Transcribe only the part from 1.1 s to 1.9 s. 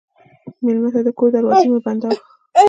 کور دروازې مه